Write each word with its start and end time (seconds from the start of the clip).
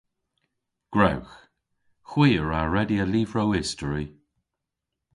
Gwrewgh. 0.93 1.35
Hwi 2.09 2.29
a 2.41 2.43
wra 2.43 2.61
redya 2.73 3.05
lyvrow 3.07 3.51
istori. 3.61 4.05